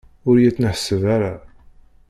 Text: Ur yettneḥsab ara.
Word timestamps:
Ur 0.29 0.35
yettneḥsab 0.39 1.03
ara. 1.15 1.33